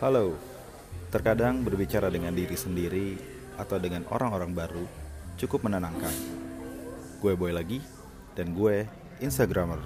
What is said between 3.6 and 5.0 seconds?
atau dengan orang-orang baru